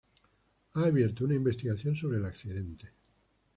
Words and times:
Ha 0.73 0.83
abierto 0.85 1.25
una 1.25 1.35
investigación 1.35 1.95
sobre 1.95 2.17
el 2.17 2.25
accidente. 2.25 2.89